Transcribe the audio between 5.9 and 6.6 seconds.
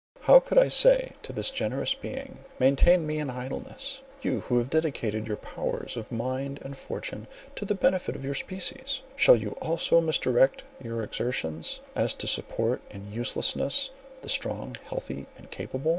of mind